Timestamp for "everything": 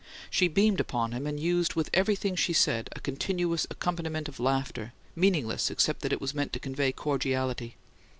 1.93-2.35